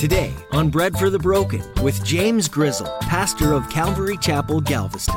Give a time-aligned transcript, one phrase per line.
[0.00, 5.14] Today on Bread for the Broken with James Grizzle, pastor of Calvary Chapel, Galveston.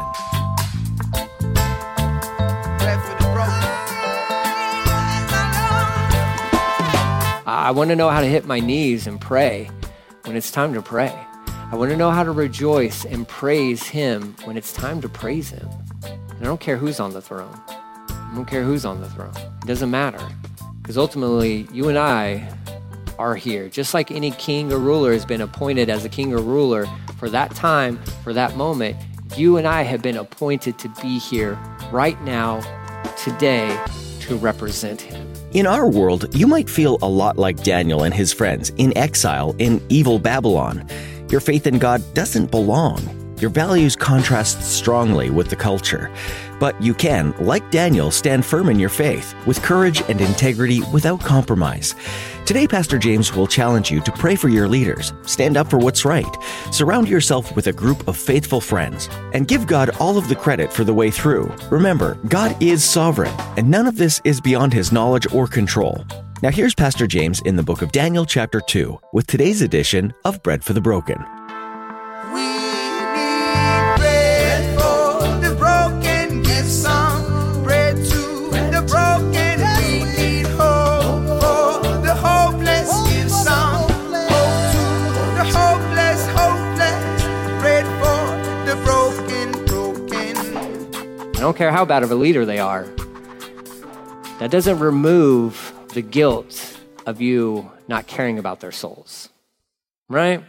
[7.48, 9.72] I want to know how to hit my knees and pray
[10.26, 11.18] when it's time to pray.
[11.48, 15.50] I want to know how to rejoice and praise Him when it's time to praise
[15.50, 15.70] Him.
[16.04, 17.58] And I don't care who's on the throne.
[17.70, 19.34] I don't care who's on the throne.
[19.62, 20.20] It doesn't matter.
[20.82, 22.50] Because ultimately, you and I
[23.20, 23.70] are here.
[23.70, 27.30] Just like any king or ruler has been appointed as a king or ruler for
[27.30, 28.98] that time, for that moment,
[29.38, 31.58] you and I have been appointed to be here
[31.92, 32.62] right now,
[33.18, 33.80] today,
[34.22, 35.32] to represent him.
[35.54, 39.56] In our world, you might feel a lot like Daniel and his friends in exile
[39.60, 40.88] in evil Babylon.
[41.30, 43.20] Your faith in God doesn't belong.
[43.40, 46.12] Your values contrast strongly with the culture.
[46.64, 51.20] But you can, like Daniel, stand firm in your faith with courage and integrity without
[51.20, 51.94] compromise.
[52.46, 56.06] Today, Pastor James will challenge you to pray for your leaders, stand up for what's
[56.06, 56.38] right,
[56.72, 60.72] surround yourself with a group of faithful friends, and give God all of the credit
[60.72, 61.54] for the way through.
[61.70, 66.06] Remember, God is sovereign, and none of this is beyond his knowledge or control.
[66.42, 70.42] Now, here's Pastor James in the book of Daniel, chapter 2, with today's edition of
[70.44, 71.18] Bread for the Broken.
[71.20, 72.63] I
[91.44, 92.86] don't care how bad of a leader they are.
[94.40, 99.28] That doesn't remove the guilt of you not caring about their souls.
[100.08, 100.42] Right?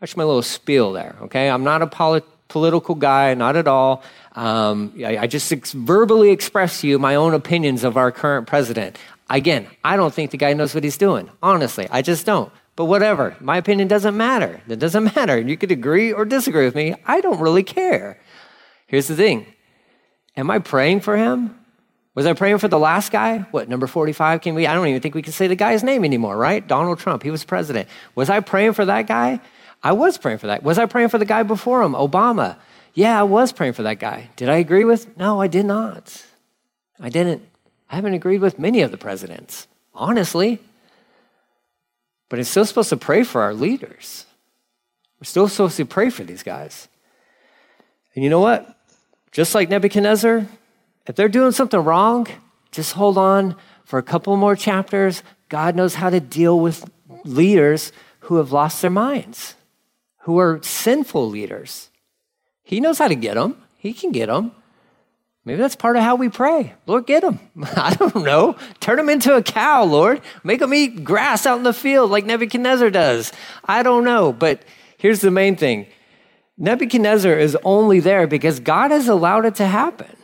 [0.00, 1.48] That's my little spiel there, okay?
[1.48, 4.02] I'm not a polit- political guy, not at all.
[4.34, 8.48] Um, I, I, just ex- verbally express to you my own opinions of our current
[8.48, 8.98] president.
[9.28, 11.30] Again, I don't think the guy knows what he's doing.
[11.44, 12.50] Honestly, I just don't.
[12.74, 14.60] But whatever, my opinion doesn't matter.
[14.68, 15.38] It doesn't matter.
[15.38, 16.96] You could agree or disagree with me.
[17.06, 18.18] I don't really care.
[18.88, 19.46] Here's the thing
[20.40, 21.54] Am I praying for him?
[22.14, 23.40] Was I praying for the last guy?
[23.50, 24.40] What, number 45?
[24.40, 24.66] Can we?
[24.66, 26.66] I don't even think we can say the guy's name anymore, right?
[26.66, 27.22] Donald Trump.
[27.22, 27.90] He was president.
[28.14, 29.40] Was I praying for that guy?
[29.82, 30.62] I was praying for that.
[30.62, 32.56] Was I praying for the guy before him, Obama?
[32.94, 34.30] Yeah, I was praying for that guy.
[34.36, 35.14] Did I agree with?
[35.18, 36.24] No, I did not.
[36.98, 37.46] I didn't.
[37.90, 40.58] I haven't agreed with many of the presidents, honestly.
[42.30, 44.24] But I'm still supposed to pray for our leaders.
[45.20, 46.88] We're still supposed to pray for these guys.
[48.14, 48.79] And you know what?
[49.32, 50.46] Just like Nebuchadnezzar,
[51.06, 52.26] if they're doing something wrong,
[52.72, 55.22] just hold on for a couple more chapters.
[55.48, 56.88] God knows how to deal with
[57.24, 59.54] leaders who have lost their minds,
[60.20, 61.90] who are sinful leaders.
[62.62, 64.52] He knows how to get them, He can get them.
[65.44, 66.74] Maybe that's part of how we pray.
[66.86, 67.40] Lord, get them.
[67.76, 68.56] I don't know.
[68.78, 70.20] Turn them into a cow, Lord.
[70.44, 73.32] Make them eat grass out in the field like Nebuchadnezzar does.
[73.64, 74.34] I don't know.
[74.34, 74.62] But
[74.98, 75.86] here's the main thing
[76.60, 80.14] Nebuchadnezzar is only there because God has allowed it to happen.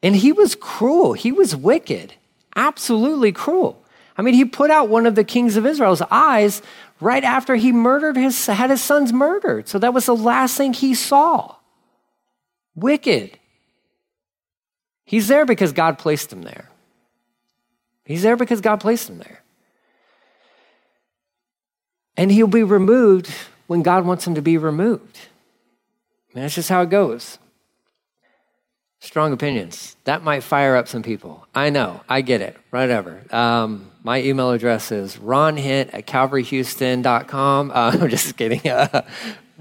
[0.00, 2.14] And he was cruel, he was wicked,
[2.54, 3.82] absolutely cruel.
[4.16, 6.62] I mean, he put out one of the kings of Israel's eyes
[7.00, 9.68] right after he murdered his had his sons murdered.
[9.68, 11.56] So that was the last thing he saw.
[12.76, 13.38] Wicked.
[15.04, 16.70] He's there because God placed him there.
[18.04, 19.42] He's there because God placed him there.
[22.16, 23.32] And he'll be removed
[23.66, 25.18] when God wants him to be removed.
[26.34, 27.38] And that's just how it goes.
[29.00, 29.96] Strong opinions.
[30.04, 31.44] That might fire up some people.
[31.54, 32.02] I know.
[32.08, 32.56] I get it.
[32.70, 33.22] Whatever.
[33.34, 37.70] Um, my email address is ronhint at calvaryhouston.com.
[37.72, 38.60] Uh, I'm just kidding.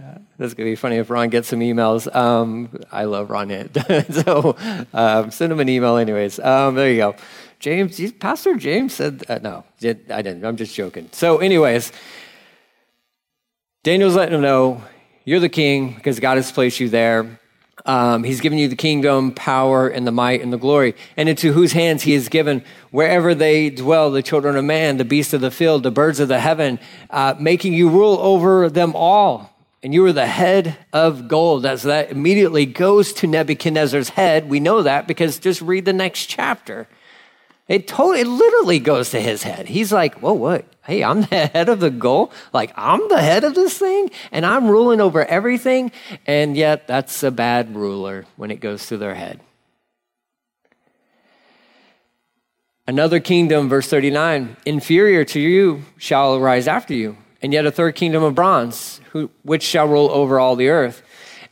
[0.01, 2.13] Uh, that's going to be funny if Ron gets some emails.
[2.15, 3.77] Um, I love Ron Hint.
[4.09, 4.55] so
[4.93, 6.39] um, send him an email, anyways.
[6.39, 7.15] Um, there you go.
[7.59, 10.43] James, Pastor James said, uh, no, I didn't.
[10.43, 11.09] I'm just joking.
[11.11, 11.91] So, anyways,
[13.83, 14.81] Daniel's letting him know
[15.25, 17.39] you're the king because God has placed you there.
[17.85, 21.51] Um, he's given you the kingdom, power, and the might and the glory, and into
[21.51, 25.41] whose hands he has given wherever they dwell the children of man, the beasts of
[25.41, 29.49] the field, the birds of the heaven, uh, making you rule over them all.
[29.83, 31.65] And you are the head of gold.
[31.65, 36.27] As that immediately goes to Nebuchadnezzar's head, we know that because just read the next
[36.27, 36.87] chapter.
[37.71, 39.65] It totally, it literally goes to his head.
[39.65, 40.65] He's like, whoa, what?
[40.83, 42.33] Hey, I'm the head of the goal.
[42.51, 45.93] Like, I'm the head of this thing and I'm ruling over everything.
[46.27, 49.39] And yet, that's a bad ruler when it goes to their head.
[52.87, 57.95] Another kingdom, verse 39, inferior to you shall arise after you, and yet a third
[57.95, 61.03] kingdom of bronze, who, which shall rule over all the earth.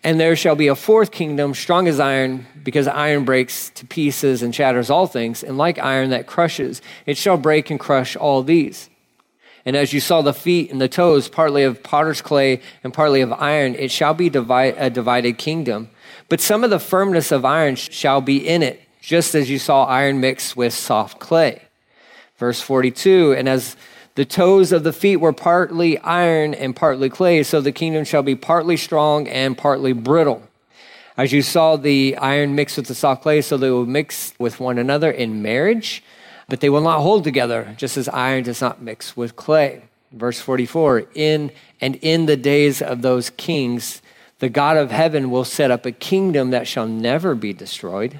[0.03, 4.41] And there shall be a fourth kingdom, strong as iron, because iron breaks to pieces
[4.41, 8.41] and shatters all things, and like iron that crushes, it shall break and crush all
[8.41, 8.89] these.
[9.65, 13.21] And as you saw the feet and the toes, partly of potter's clay and partly
[13.21, 15.89] of iron, it shall be divide, a divided kingdom.
[16.29, 19.83] But some of the firmness of iron shall be in it, just as you saw
[19.83, 21.61] iron mixed with soft clay.
[22.37, 23.75] Verse 42 And as
[24.19, 28.21] the toes of the feet were partly iron and partly clay, so the kingdom shall
[28.21, 30.43] be partly strong and partly brittle.
[31.15, 34.59] As you saw the iron mixed with the soft clay, so they will mix with
[34.59, 36.03] one another in marriage
[36.49, 39.83] but they will not hold together, just as iron does not mix with clay.
[40.11, 44.01] Verse 44 In and in the days of those kings,
[44.39, 48.19] the God of heaven will set up a kingdom that shall never be destroyed,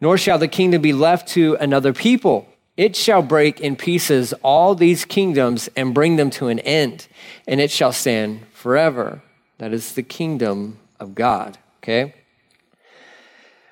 [0.00, 2.46] nor shall the kingdom be left to another people.
[2.76, 7.06] It shall break in pieces all these kingdoms and bring them to an end,
[7.46, 9.22] and it shall stand forever.
[9.58, 11.56] That is the kingdom of God.
[11.82, 12.14] Okay?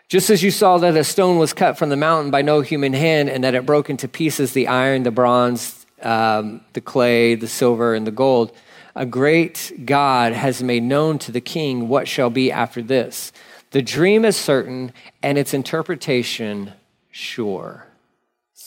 [0.09, 2.95] Just as you saw that a stone was cut from the mountain by no human
[2.95, 7.49] hand, and that it broke into pieces the iron, the bronze, um, the clay, the
[7.49, 8.53] silver, and the gold,
[8.97, 13.33] a great God has made known to the king what shall be after this.
[13.73, 14.93] The dream is certain,
[15.23, 16.73] and its interpretation
[17.11, 17.89] sure.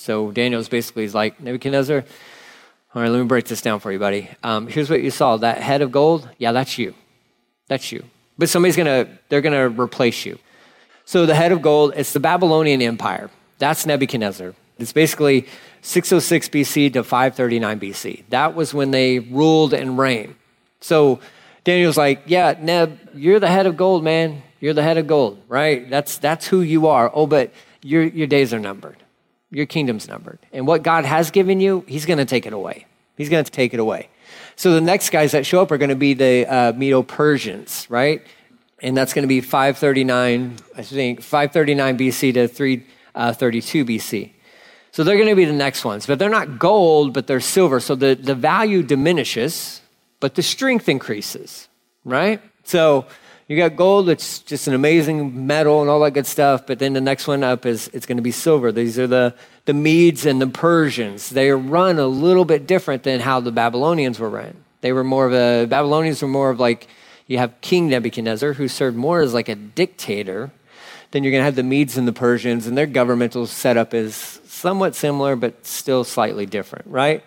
[0.08, 2.06] So Daniel's basically is like, Nebuchadnezzar,
[2.96, 4.30] all right, let me break this down for you, buddy.
[4.42, 5.36] Um, here's what you saw.
[5.36, 6.94] That head of gold, yeah, that's you.
[7.68, 8.06] That's you.
[8.38, 10.40] But somebody's gonna, they're gonna replace you.
[11.04, 13.30] So the head of gold, it's the Babylonian Empire.
[13.58, 14.54] That's Nebuchadnezzar.
[14.80, 15.46] It's basically
[15.82, 18.24] 606 BC to 539 BC.
[18.30, 20.36] That was when they ruled and reigned.
[20.80, 21.20] So
[21.66, 24.42] Daniel's like, yeah, Neb, you're the head of gold, man.
[24.62, 25.90] You're the head of gold, right?
[25.90, 27.12] That's, that's who you are.
[27.14, 27.52] Oh, but
[27.82, 29.04] your, your days are numbered.
[29.52, 30.40] Your kingdom's numbered.
[30.52, 32.86] And what God has given you, he's going to take it away.
[33.16, 34.10] He's going to take it away.
[34.56, 37.88] So the next guys that show up are going to be the uh, Medo Persians,
[37.90, 38.22] right?
[38.82, 44.32] and that's going to be 539, I think, 539 BC to 332 uh, BC.
[44.92, 47.80] So they're going to be the next ones, but they're not gold, but they're silver.
[47.80, 49.82] So the, the value diminishes,
[50.20, 51.68] but the strength increases,
[52.04, 52.42] right?
[52.64, 53.06] So
[53.48, 56.92] you got gold, it's just an amazing metal and all that good stuff, but then
[56.92, 58.74] the next one up is it's going to be silver.
[58.74, 61.30] These are the, the Medes and the Persians.
[61.30, 64.64] They run a little bit different than how the Babylonians were run.
[64.82, 66.88] They were more of a, Babylonians were more of like,
[67.26, 70.52] you have King Nebuchadnezzar, who served more as like a dictator.
[71.12, 74.42] Then you're going to have the Medes and the Persians, and their governmental setup is
[74.46, 77.24] somewhat similar, but still slightly different, right?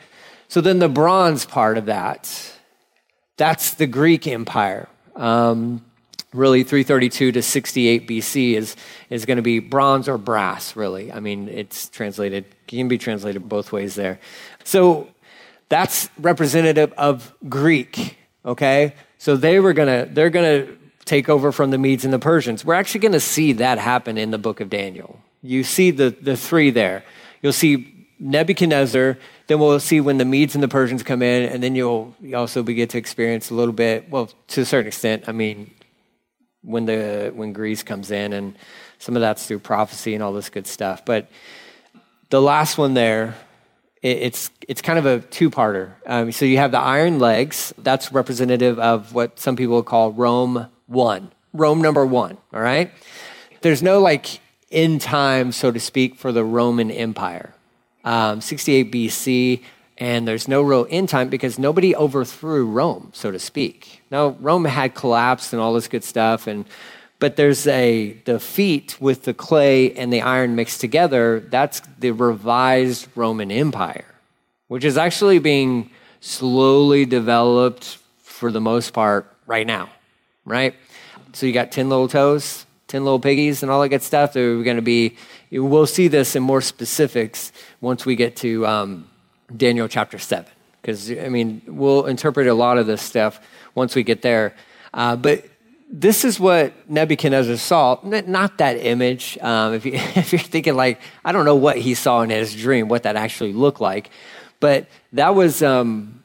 [0.48, 2.58] So then the bronze part of that,
[3.38, 4.88] that's the Greek Empire.
[5.16, 5.82] Um,
[6.32, 8.76] really, 332 to 68 BC is,
[9.08, 11.12] is going to be bronze or brass, really.
[11.12, 14.20] I mean, it's translated, can be translated both ways there.
[14.64, 15.08] So
[15.68, 18.94] that's representative of Greek, okay?
[19.18, 20.66] So they were gonna, they're gonna
[21.04, 22.64] take over from the Medes and the Persians.
[22.64, 25.20] We're actually gonna see that happen in the book of Daniel.
[25.42, 27.04] You see the, the three there.
[27.42, 29.16] You'll see Nebuchadnezzar,
[29.46, 32.62] then we'll see when the Medes and the Persians come in, and then you'll also
[32.62, 35.70] begin to experience a little bit, well, to a certain extent, I mean,
[36.62, 38.56] when the when Greece comes in, and
[38.98, 41.04] some of that's through prophecy and all this good stuff.
[41.04, 41.28] But
[42.30, 43.34] the last one there,
[44.02, 45.92] it's it's kind of a two-parter.
[46.06, 47.74] Um, so you have the iron legs.
[47.78, 52.38] That's representative of what some people call Rome one, Rome number one.
[52.52, 52.90] All right.
[53.60, 54.40] There's no like
[54.70, 57.54] end time, so to speak, for the Roman Empire.
[58.04, 59.62] Um, 68 BC,
[60.00, 64.02] and there's no real end time because nobody overthrew Rome, so to speak.
[64.10, 66.64] Now Rome had collapsed and all this good stuff, and
[67.20, 71.38] but there's a defeat with the clay and the iron mixed together.
[71.38, 74.06] That's the revised roman empire
[74.70, 75.90] which is actually being
[76.20, 79.90] slowly developed for the most part right now
[80.44, 80.74] right?
[81.32, 84.32] So you got 10 little toes 10 little piggies and all that good stuff.
[84.32, 85.16] They're going to be
[85.52, 89.08] we'll see this in more specifics once we get to um,
[89.56, 93.40] daniel chapter 7 because i mean we'll interpret a lot of this stuff
[93.74, 94.54] once we get there
[94.92, 95.44] uh, but
[95.92, 97.98] this is what Nebuchadnezzar saw.
[98.04, 99.36] Not that image.
[99.40, 102.54] Um, if, you, if, you're thinking like, I don't know what he saw in his
[102.54, 104.10] dream, what that actually looked like,
[104.60, 106.22] but that was um,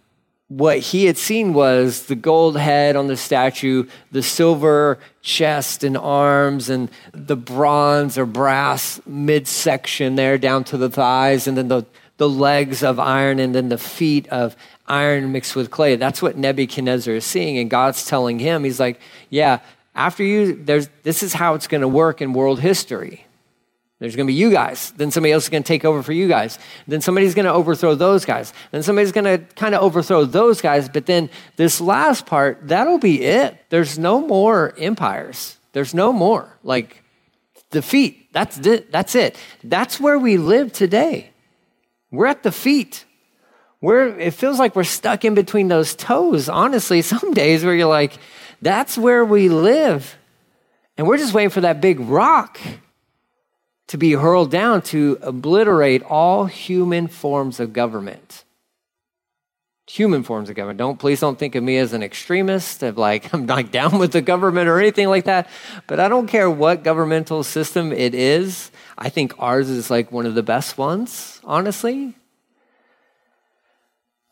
[0.48, 5.98] what he had seen was the gold head on the statue, the silver chest and
[5.98, 11.86] arms, and the bronze or brass midsection there down to the thighs, and then the
[12.18, 14.56] the legs of iron and then the feet of
[14.88, 15.96] iron mixed with clay.
[15.96, 17.58] That's what Nebuchadnezzar is seeing.
[17.58, 19.60] And God's telling him, He's like, yeah,
[19.96, 23.26] after you, there's, this is how it's going to work in world history.
[24.00, 24.92] There's going to be you guys.
[24.92, 26.60] Then somebody else is going to take over for you guys.
[26.86, 28.54] Then somebody's going to overthrow those guys.
[28.72, 30.90] Then somebody's going to kind of overthrow those guys.
[30.90, 33.58] But then this last part, that'll be it.
[33.70, 35.58] There's no more empires.
[35.72, 36.58] There's no more.
[36.62, 37.04] Like
[37.72, 38.34] defeat.
[38.34, 38.92] That's it.
[38.92, 39.38] That's it.
[39.64, 41.32] That's where we live today.
[42.16, 43.06] We're at the feet
[43.86, 47.88] we're, it feels like we're stuck in between those toes, honestly, some days where you're
[47.88, 48.18] like,
[48.60, 50.18] that's where we live.
[50.98, 52.60] And we're just waiting for that big rock
[53.90, 58.44] to be hurled down to obliterate all human forms of government.
[59.88, 60.80] Human forms of government.
[60.80, 64.14] Don't please don't think of me as an extremist of like I'm not down with
[64.14, 65.48] the government or anything like that.
[65.86, 68.72] But I don't care what governmental system it is.
[68.98, 72.14] I think ours is like one of the best ones, honestly.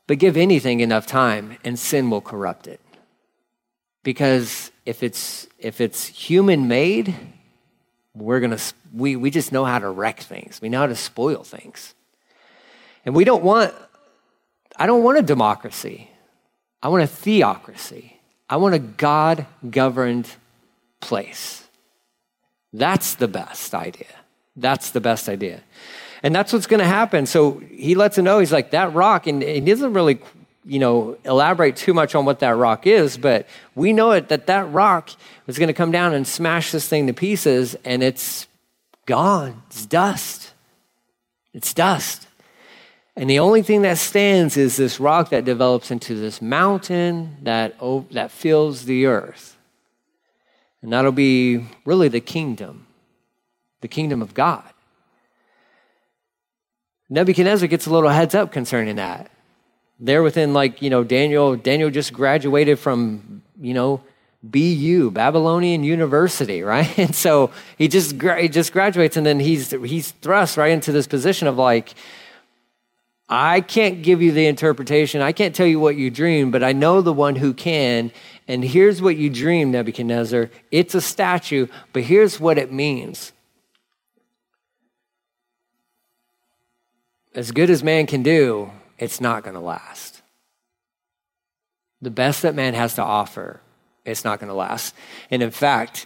[0.07, 2.79] But give anything enough time and sin will corrupt it.
[4.03, 7.15] Because if it's if it's human made,
[8.13, 8.61] we're going to
[8.93, 10.61] we, we just know how to wreck things.
[10.61, 11.93] We know how to spoil things.
[13.05, 13.73] And we don't want
[14.77, 16.09] i don't want a democracy.
[16.81, 18.19] I want a theocracy.
[18.49, 20.29] I want a god governed
[20.99, 21.65] place.
[22.73, 24.22] That's the best idea
[24.55, 25.61] that's the best idea
[26.21, 29.27] and that's what's going to happen so he lets him know he's like that rock
[29.27, 30.19] and he doesn't really
[30.65, 34.47] you know, elaborate too much on what that rock is, but we know it that
[34.47, 35.09] that rock
[35.47, 38.47] is going to come down and smash this thing to pieces, and it's
[39.05, 39.61] gone.
[39.67, 40.53] It's dust.
[41.53, 42.27] It's dust.
[43.15, 47.75] And the only thing that stands is this rock that develops into this mountain that,
[48.11, 49.57] that fills the earth.
[50.81, 52.87] And that'll be really the kingdom,
[53.83, 54.63] the kingdom of God.
[57.13, 59.29] Nebuchadnezzar gets a little heads up concerning that.
[59.99, 64.01] There within like you know daniel daniel just graduated from you know
[64.43, 66.97] bu babylonian university right?
[66.97, 71.05] And so he just he just graduates and then he's he's thrust right into this
[71.05, 71.93] position of like
[73.29, 75.21] i can't give you the interpretation.
[75.21, 78.11] I can't tell you what you dream but i know the one who can.
[78.47, 80.49] And here's what you dream nebuchadnezzar.
[80.71, 83.32] It's a statue but here's what it means
[87.35, 90.21] as good as man can do it's not going to last.
[92.01, 93.59] The best that man has to offer,
[94.05, 94.93] it's not going to last.
[95.31, 96.05] And in fact,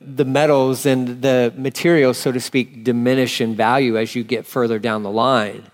[0.00, 4.78] the metals and the materials, so to speak, diminish in value as you get further
[4.78, 5.64] down the line.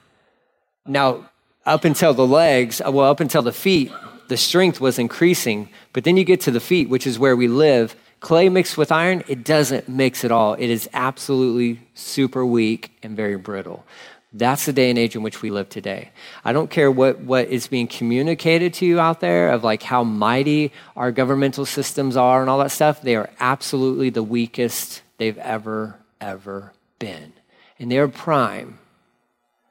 [0.87, 1.31] Now,
[1.65, 3.93] up until the legs, uh, well, up until the feet,
[4.29, 5.69] the strength was increasing.
[5.93, 7.95] But then you get to the feet, which is where we live.
[8.21, 10.55] Clay mixed with iron, it doesn't mix at all.
[10.55, 13.85] It is absolutely super weak and very brittle.
[14.33, 16.11] That's the day and age in which we live today.
[16.45, 20.05] I don't care what, what is being communicated to you out there of like how
[20.05, 23.01] mighty our governmental systems are and all that stuff.
[23.01, 27.33] They are absolutely the weakest they've ever, ever been.
[27.79, 28.79] And they're prime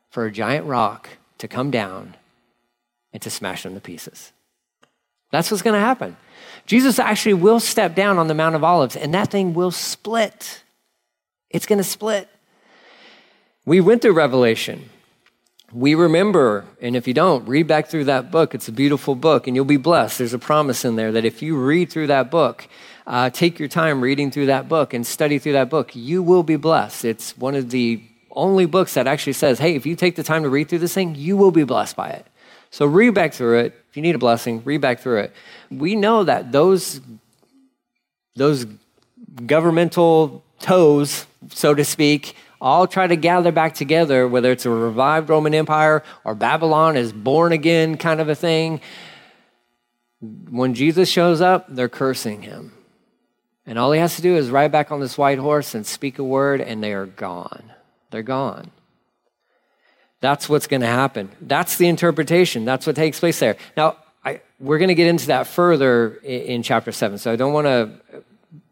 [0.10, 2.16] for a giant rock to come down
[3.14, 4.32] and to smash them to pieces.
[5.32, 6.18] That's what's going to happen.
[6.66, 10.64] Jesus actually will step down on the Mount of Olives and that thing will split.
[11.50, 12.28] It's going to split.
[13.68, 14.90] We went through Revelation.
[15.74, 18.56] We remember, and if you don't, read back through that book.
[18.56, 20.20] It's a beautiful book, and you'll be blessed.
[20.20, 22.66] There's a promise in there that if you read through that book,
[23.06, 26.44] uh, take your time reading through that book and study through that book, you will
[26.44, 27.04] be blessed.
[27.04, 30.44] It's one of the only books that actually says, hey, if you take the time
[30.44, 32.26] to read through this thing, you will be blessed by it.
[32.72, 33.74] So read back through it.
[33.90, 35.34] If you need a blessing, read back through it.
[35.70, 37.02] We know that those,
[38.38, 38.66] those
[39.46, 45.30] governmental toes, so to speak, all try to gather back together, whether it's a revived
[45.30, 48.82] Roman Empire or Babylon is born again kind of a thing.
[50.22, 52.74] When Jesus shows up, they're cursing him.
[53.66, 56.20] And all he has to do is ride back on this white horse and speak
[56.20, 57.72] a word, and they are gone.
[58.12, 58.72] They're gone.
[60.22, 61.30] That's what's going to happen.
[61.42, 62.66] That's the interpretation.
[62.66, 63.58] That's what takes place there.
[63.76, 67.18] Now, I, we're going to get into that further in, in chapter 7.
[67.18, 68.24] So I don't want to,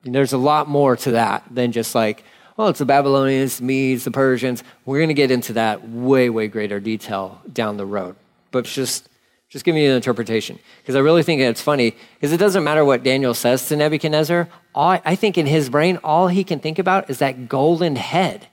[0.04, 2.24] there's a lot more to that than just like,
[2.58, 4.64] well, it's the Babylonians, Medes, the Persians.
[4.86, 8.16] We're going to get into that way, way greater detail down the road.
[8.52, 9.10] But just,
[9.50, 10.60] just giving you an interpretation.
[10.82, 14.48] Because I really think it's funny, because it doesn't matter what Daniel says to Nebuchadnezzar.
[14.74, 18.48] All, I think in his brain, all he can think about is that golden head.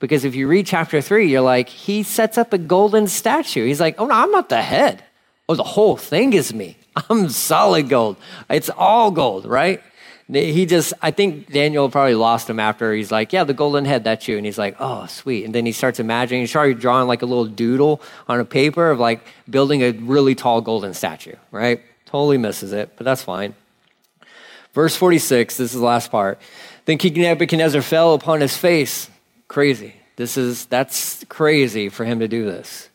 [0.00, 3.66] Because if you read chapter three, you're like, he sets up a golden statue.
[3.66, 5.02] He's like, oh no, I'm not the head.
[5.48, 6.76] Oh, the whole thing is me.
[7.10, 8.16] I'm solid gold.
[8.48, 9.82] It's all gold, right?
[10.30, 14.04] He just, I think Daniel probably lost him after he's like, yeah, the golden head,
[14.04, 14.36] that's you.
[14.36, 15.44] And he's like, oh, sweet.
[15.44, 18.90] And then he starts imagining, he's started drawing like a little doodle on a paper
[18.90, 21.82] of like building a really tall golden statue, right?
[22.04, 23.54] Totally misses it, but that's fine.
[24.74, 26.38] Verse 46, this is the last part.
[26.84, 29.08] Then King Nebuchadnezzar fell upon his face.
[29.48, 29.94] Crazy.
[30.16, 32.90] This is, that's crazy for him to do this.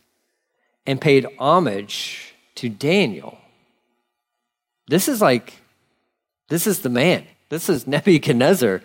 [0.85, 3.39] And paid homage to Daniel.
[4.87, 5.62] This is like,
[6.49, 7.25] this is the man.
[7.49, 8.81] This is Nebuchadnezzar.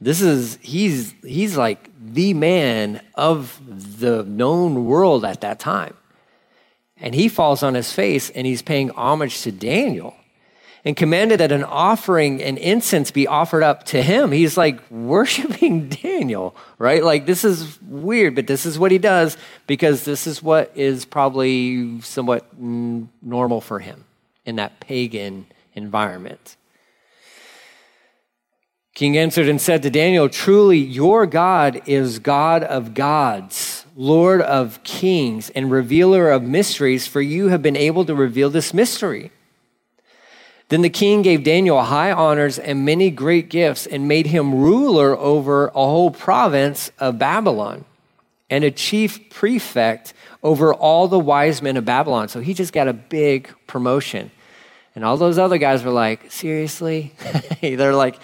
[0.00, 3.60] This is, he's, he's like the man of
[4.00, 5.94] the known world at that time.
[6.96, 10.14] And he falls on his face and he's paying homage to Daniel
[10.84, 14.32] and commanded that an offering and incense be offered up to him.
[14.32, 17.04] He's like worshiping Daniel, right?
[17.04, 21.04] Like this is weird, but this is what he does because this is what is
[21.04, 24.04] probably somewhat normal for him
[24.44, 26.56] in that pagan environment.
[28.94, 34.82] King answered and said to Daniel, Truly, your God is God of gods, Lord of
[34.82, 39.30] kings, and revealer of mysteries, for you have been able to reveal this mystery.
[40.68, 45.16] Then the king gave Daniel high honors and many great gifts and made him ruler
[45.18, 47.84] over a whole province of Babylon
[48.48, 52.28] and a chief prefect over all the wise men of Babylon.
[52.28, 54.30] So he just got a big promotion.
[54.94, 57.14] And all those other guys were like, seriously?
[57.62, 58.18] they're like,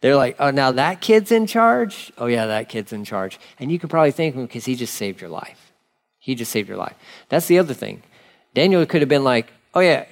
[0.00, 2.12] they're like, oh, now that kid's in charge?
[2.16, 3.38] Oh, yeah, that kid's in charge.
[3.58, 5.72] And you can probably thank him because he just saved your life.
[6.18, 6.94] He just saved your life.
[7.28, 8.02] That's the other thing.
[8.54, 10.06] Daniel could have been like, oh, yeah,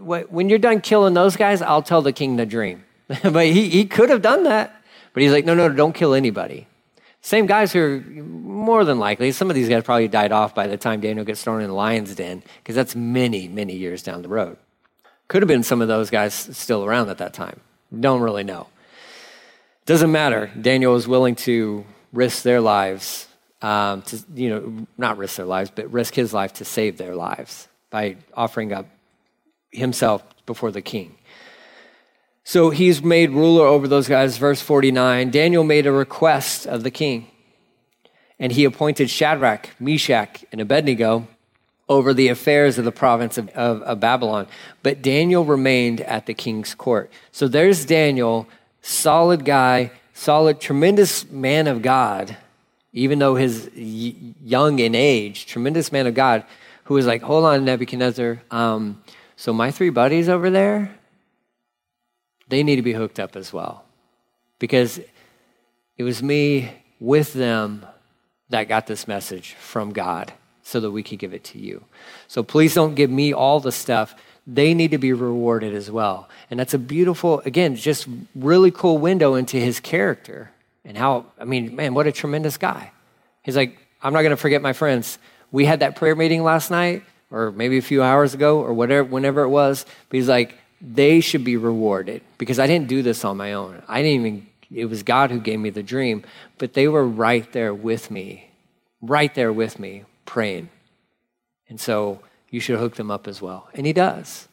[0.00, 2.84] when you're done killing those guys, I'll tell the king the dream.
[3.22, 4.80] but he, he could have done that.
[5.12, 6.66] But he's like, no, no, don't kill anybody.
[7.20, 10.66] Same guys who are more than likely, some of these guys probably died off by
[10.66, 14.20] the time Daniel gets thrown in the lion's den, because that's many, many years down
[14.22, 14.58] the road.
[15.28, 17.60] Could have been some of those guys still around at that time.
[17.98, 18.66] Don't really know.
[19.86, 20.50] Doesn't matter.
[20.58, 23.28] Daniel was willing to risk their lives,
[23.60, 27.14] um, to, you know, not risk their lives, but risk his life to save their
[27.14, 28.86] lives by offering up
[29.70, 31.16] himself before the king.
[32.44, 34.36] So he's made ruler over those guys.
[34.36, 37.28] Verse 49 Daniel made a request of the king,
[38.38, 41.26] and he appointed Shadrach, Meshach, and Abednego
[41.88, 44.46] over the affairs of the province of, of, of, Babylon.
[44.82, 47.10] But Daniel remained at the king's court.
[47.30, 48.46] So there's Daniel,
[48.84, 52.36] solid guy, solid, tremendous man of God,
[52.92, 56.44] even though he's young in age, tremendous man of God,
[56.84, 58.42] who was like, Hold on, Nebuchadnezzar.
[58.50, 59.02] Um,
[59.36, 60.94] so my three buddies over there,
[62.48, 63.84] they need to be hooked up as well.
[64.58, 65.00] Because
[65.96, 66.70] it was me
[67.00, 67.84] with them
[68.50, 71.84] that got this message from God so that we could give it to you.
[72.28, 74.14] So please don't give me all the stuff.
[74.46, 76.28] They need to be rewarded as well.
[76.50, 80.50] And that's a beautiful, again, just really cool window into his character
[80.84, 82.92] and how, I mean, man, what a tremendous guy.
[83.42, 85.18] He's like, I'm not going to forget my friends.
[85.50, 89.08] We had that prayer meeting last night or maybe a few hours ago or whatever,
[89.08, 89.86] whenever it was.
[90.08, 93.82] But he's like, they should be rewarded because I didn't do this on my own.
[93.88, 96.22] I didn't even, it was God who gave me the dream,
[96.58, 98.50] but they were right there with me,
[99.00, 100.68] right there with me, praying.
[101.68, 102.20] And so
[102.54, 103.68] you should hook them up as well.
[103.74, 104.48] And he does.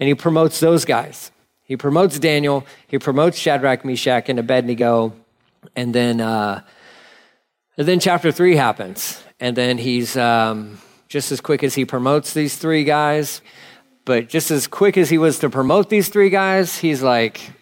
[0.00, 1.30] And he promotes those guys.
[1.62, 5.12] He promotes Daniel, he promotes Shadrach, Meshach, and Abednego.
[5.76, 6.62] And then, uh,
[7.76, 9.22] and then chapter three happens.
[9.38, 13.40] And then he's, um, just as quick as he promotes these three guys.
[14.04, 17.52] But just as quick as he was to promote these three guys, he's like,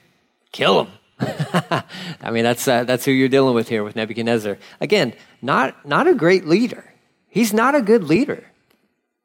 [0.50, 0.92] kill them.
[2.22, 4.56] I mean, that's, uh, that's who you're dealing with here with Nebuchadnezzar.
[4.80, 6.90] Again, not, not a great leader.
[7.28, 8.46] He's not a good leader.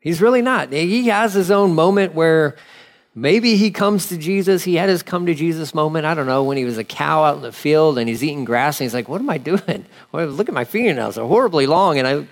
[0.04, 0.72] He's really not.
[0.72, 2.56] He has his own moment where
[3.16, 4.64] Maybe he comes to Jesus.
[4.64, 6.06] He had his come to Jesus moment.
[6.06, 8.44] I don't know, when he was a cow out in the field and he's eating
[8.44, 9.86] grass and he's like, What am I doing?
[10.12, 11.16] Well, look at my fingernails.
[11.16, 12.28] They're horribly long and I,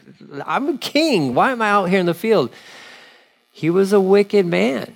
[0.45, 1.34] I'm a king.
[1.34, 2.51] Why am I out here in the field?
[3.51, 4.95] He was a wicked man.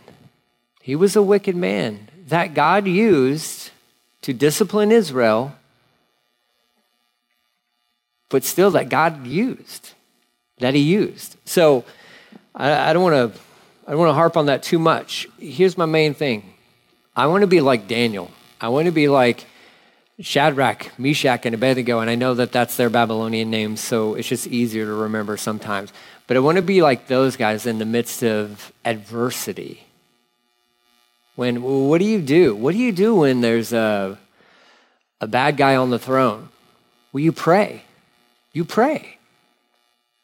[0.81, 3.71] He was a wicked man that God used
[4.21, 5.55] to discipline Israel,
[8.29, 9.93] but still that God used,
[10.59, 11.38] that he used.
[11.45, 11.85] So
[12.55, 13.39] I, I don't want to
[13.87, 15.27] I don't want to harp on that too much.
[15.39, 16.53] Here's my main thing
[17.15, 18.31] I want to be like Daniel.
[18.59, 19.45] I want to be like
[20.19, 21.99] Shadrach, Meshach, and Abednego.
[21.99, 25.91] And I know that that's their Babylonian names, so it's just easier to remember sometimes.
[26.27, 29.83] But I want to be like those guys in the midst of adversity.
[31.35, 32.55] When, what do you do?
[32.55, 34.17] What do you do when there's a,
[35.19, 36.49] a bad guy on the throne?
[37.11, 37.83] Well, you pray.
[38.53, 39.17] You pray.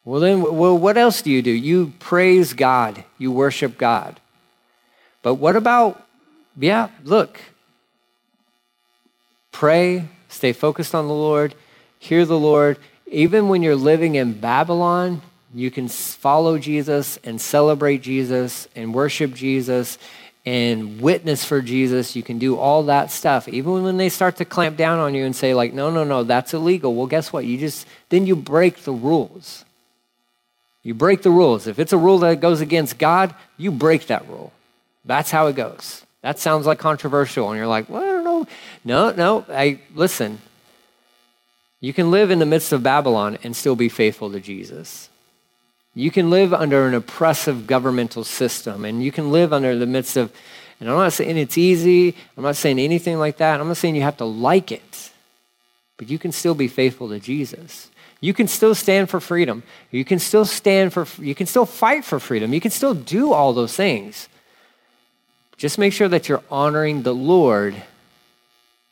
[0.04, 1.52] Well, then, well, what else do you do?
[1.52, 4.20] You praise God, you worship God.
[5.22, 6.04] But what about,
[6.58, 7.40] yeah, look,
[9.52, 11.54] pray, stay focused on the Lord,
[12.00, 12.80] hear the Lord.
[13.06, 15.22] Even when you're living in Babylon,
[15.54, 20.00] you can follow Jesus and celebrate Jesus and worship Jesus
[20.46, 22.16] and witness for Jesus.
[22.16, 23.48] You can do all that stuff.
[23.48, 26.24] Even when they start to clamp down on you and say, like, no, no, no,
[26.24, 26.96] that's illegal.
[26.96, 27.46] Well, guess what?
[27.46, 29.66] You just, then you break the rules.
[30.84, 31.68] You break the rules.
[31.68, 34.52] If it's a rule that goes against God, you break that rule.
[35.06, 36.04] That's how it goes.
[36.22, 38.48] That sounds like controversial, and you're like, well, I don't know.
[38.84, 39.46] No, no.
[39.50, 40.40] I listen.
[41.80, 45.10] You can live in the midst of Babylon and still be faithful to Jesus.
[45.94, 50.16] You can live under an oppressive governmental system, and you can live under the midst
[50.16, 50.32] of,
[50.80, 53.60] and I'm not saying it's easy, I'm not saying anything like that.
[53.60, 55.12] I'm not saying you have to like it,
[55.98, 57.90] but you can still be faithful to Jesus.
[58.22, 59.64] You can still stand for freedom.
[59.90, 62.54] You can still stand for, you can still fight for freedom.
[62.54, 64.30] You can still do all those things.
[65.58, 67.76] Just make sure that you're honoring the Lord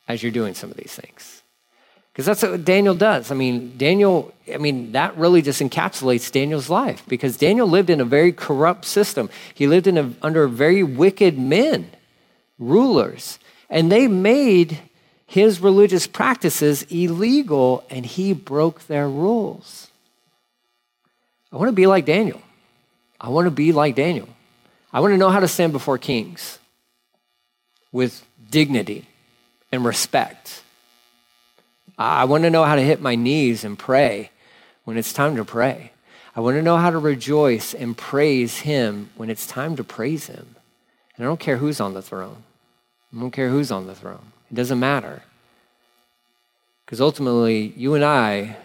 [0.08, 1.42] as you're doing some of these things.
[2.12, 3.30] Because that's what Daniel does.
[3.30, 8.00] I mean, Daniel, I mean, that really just encapsulates Daniel's life because Daniel lived in
[8.00, 9.30] a very corrupt system.
[9.54, 11.90] He lived in a, under very wicked men,
[12.58, 13.38] rulers,
[13.68, 14.80] and they made
[15.30, 19.86] his religious practices illegal and he broke their rules.
[21.52, 22.42] I want to be like Daniel.
[23.20, 24.28] I want to be like Daniel.
[24.92, 26.58] I want to know how to stand before kings
[27.92, 29.06] with dignity
[29.70, 30.64] and respect.
[31.96, 34.32] I want to know how to hit my knees and pray
[34.82, 35.92] when it's time to pray.
[36.34, 40.26] I want to know how to rejoice and praise Him when it's time to praise
[40.26, 40.56] Him.
[41.14, 42.42] And I don't care who's on the throne.
[43.16, 44.32] I don't care who's on the throne.
[44.50, 45.22] It doesn't matter.
[46.84, 48.56] Because ultimately, you and I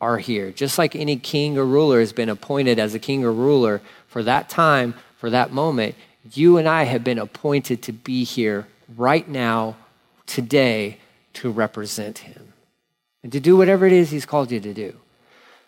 [0.00, 0.50] are here.
[0.50, 4.22] Just like any king or ruler has been appointed as a king or ruler for
[4.24, 5.94] that time, for that moment,
[6.32, 9.76] you and I have been appointed to be here right now,
[10.26, 10.98] today,
[11.34, 12.52] to represent him
[13.22, 14.96] and to do whatever it is he's called you to do.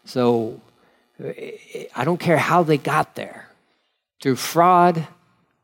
[0.05, 0.61] So
[1.95, 3.49] I don't care how they got there
[4.21, 5.07] through fraud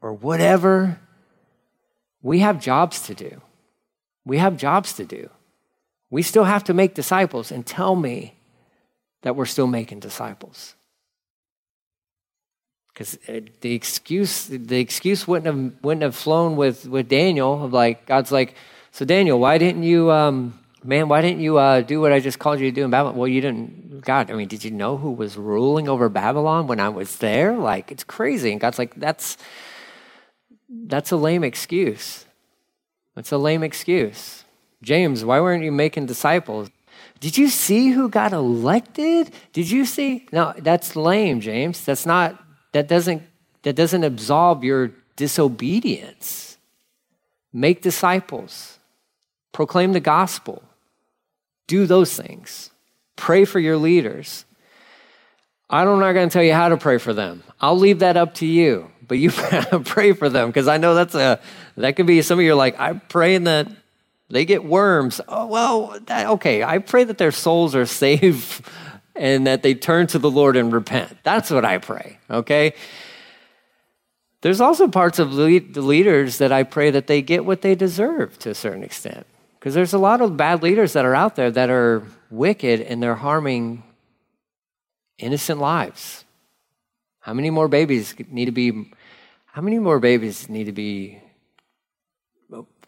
[0.01, 0.99] or whatever.
[2.23, 3.41] We have jobs to do.
[4.31, 5.29] We have jobs to do.
[6.09, 8.35] We still have to make disciples and tell me
[9.23, 10.77] that we're still making disciples.
[12.93, 17.73] Because uh, the excuse, the excuse wouldn't have, wouldn't have flown with, with Daniel of
[17.73, 18.55] like, God's like,
[18.93, 22.39] so Daniel, why didn't you, um, man, why didn't you uh, do what I just
[22.39, 23.17] called you to do in Babylon?
[23.17, 26.79] Well, you didn't, God, I mean, did you know who was ruling over Babylon when
[26.79, 27.57] I was there?
[27.57, 28.53] Like, it's crazy.
[28.53, 29.37] And God's like, that's,
[30.69, 32.27] that's a lame excuse.
[33.21, 34.45] That's a lame excuse.
[34.83, 36.71] James, why weren't you making disciples?
[37.21, 39.31] Did you see who got elected?
[39.53, 40.27] Did you see?
[40.33, 41.85] No, that's lame, James.
[41.85, 43.23] That's not, that doesn't,
[43.61, 46.57] that doesn't absolve your disobedience.
[47.53, 48.79] Make disciples,
[49.53, 50.63] proclaim the gospel,
[51.67, 52.71] do those things,
[53.17, 54.47] pray for your leaders.
[55.69, 57.43] I'm not going to tell you how to pray for them.
[57.61, 58.91] I'll leave that up to you.
[59.11, 59.31] But you
[59.85, 61.41] pray for them because I know that's a
[61.77, 63.67] that could be some of you are like I'm praying that
[64.29, 65.21] they get worms.
[65.27, 66.63] Oh, well, that, okay.
[66.63, 68.65] I pray that their souls are saved
[69.17, 71.19] and that they turn to the Lord and repent.
[71.25, 72.75] That's what I pray, okay?
[74.43, 78.39] There's also parts of the leaders that I pray that they get what they deserve
[78.39, 79.27] to a certain extent.
[79.59, 83.03] Because there's a lot of bad leaders that are out there that are wicked and
[83.03, 83.83] they're harming
[85.19, 86.25] innocent lives.
[87.19, 88.91] How many more babies need to be
[89.53, 91.21] how many more babies need to be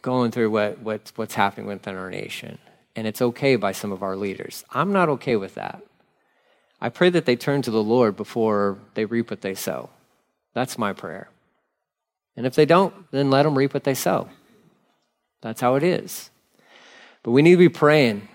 [0.03, 2.59] going through what, what, what's happening within our nation.
[2.94, 4.64] And it's okay by some of our leaders.
[4.70, 5.83] I'm not okay with that.
[6.81, 9.88] I pray that they turn to the Lord before they reap what they sow.
[10.53, 11.31] That's my prayer.
[12.37, 14.29] And if they don't, then let them reap what they sow.
[15.40, 16.31] That's how it is.
[17.22, 18.29] But we need to be praying.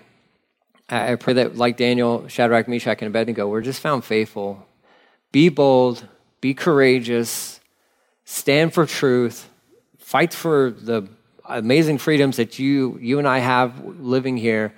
[0.88, 4.66] I pray that, like Daniel, Shadrach, Meshach, and Abednego, we're just found faithful.
[5.30, 6.08] Be bold,
[6.40, 7.57] be courageous,
[8.28, 9.48] stand for truth,
[9.96, 11.08] fight for the
[11.46, 14.74] amazing freedoms that you you and I have living here.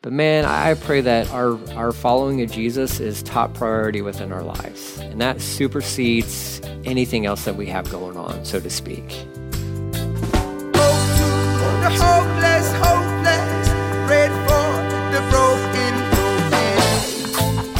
[0.00, 4.44] But man, I pray that our, our following of Jesus is top priority within our
[4.44, 4.96] lives.
[5.00, 9.26] And that supersedes anything else that we have going on, so to speak.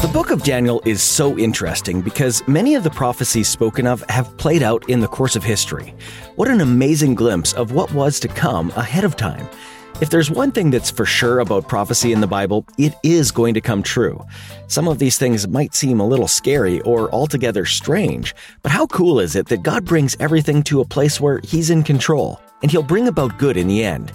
[0.09, 4.35] The book of Daniel is so interesting because many of the prophecies spoken of have
[4.37, 5.93] played out in the course of history.
[6.35, 9.47] What an amazing glimpse of what was to come ahead of time.
[10.01, 13.53] If there's one thing that's for sure about prophecy in the Bible, it is going
[13.53, 14.19] to come true.
[14.65, 19.19] Some of these things might seem a little scary or altogether strange, but how cool
[19.19, 22.41] is it that God brings everything to a place where He's in control?
[22.61, 24.11] And he'll bring about good in the end.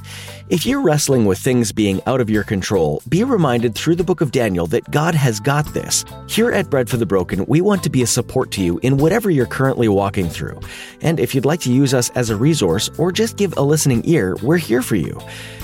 [0.50, 4.20] If you're wrestling with things being out of your control, be reminded through the book
[4.20, 6.04] of Daniel that God has got this.
[6.28, 8.98] Here at Bread for the Broken, we want to be a support to you in
[8.98, 10.60] whatever you're currently walking through.
[11.00, 14.02] And if you'd like to use us as a resource or just give a listening
[14.04, 15.18] ear, we're here for you.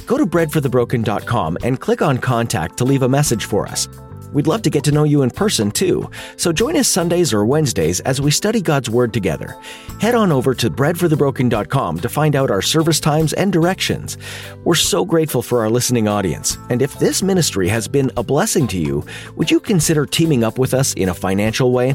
[0.06, 3.86] Go to breadforthebroken.com and click on contact to leave a message for us.
[4.32, 7.44] We'd love to get to know you in person too, so join us Sundays or
[7.44, 9.56] Wednesdays as we study God's Word together.
[10.00, 14.18] Head on over to breadforthebroken.com to find out our service times and directions.
[14.64, 18.66] We're so grateful for our listening audience, and if this ministry has been a blessing
[18.68, 19.04] to you,
[19.36, 21.94] would you consider teaming up with us in a financial way?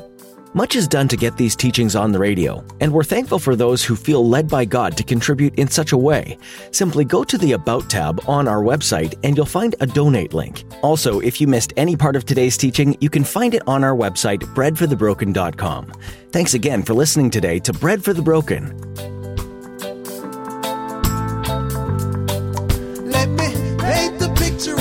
[0.56, 3.84] Much is done to get these teachings on the radio, and we're thankful for those
[3.84, 6.38] who feel led by God to contribute in such a way.
[6.72, 10.64] Simply go to the About tab on our website and you'll find a donate link.
[10.82, 13.98] Also, if you missed any part of today's teaching, you can find it on our
[13.98, 15.92] website, breadforthebroken.com.
[16.32, 18.80] Thanks again for listening today to Bread for the Broken.
[24.56, 24.80] picture